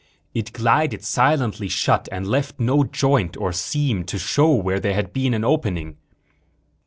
[0.33, 5.13] It glided silently shut and left no joint or seam to show where there had
[5.13, 5.97] been an opening.